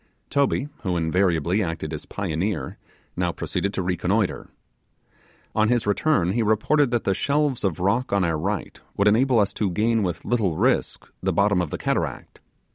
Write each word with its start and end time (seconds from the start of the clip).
Toby, 0.31 0.67
who 0.81 0.97
invariably 0.97 1.61
acted 1.61 1.93
as 1.93 2.07
pioneer, 2.07 2.79
now 3.15 3.31
proceeded 3.31 3.71
to 3.75 3.83
reconnoitre. 3.83 4.49
On 5.53 5.69
his 5.69 5.85
return, 5.85 6.31
he 6.31 6.41
reported 6.41 6.89
that 6.89 7.03
the 7.03 7.13
shelves 7.13 7.63
of 7.63 7.79
rock 7.79 8.11
on 8.11 8.23
our 8.23 8.39
right 8.39 8.81
would 8.97 9.07
enable 9.07 9.37
us 9.39 9.53
to 9.53 9.69
gain 9.69 10.01
with 10.01 10.25
little 10.25 10.57
risk 10.57 11.07
the 11.21 11.31
bottom 11.31 11.61
of 11.61 11.69
the 11.69 11.77
cataract. 11.77 12.41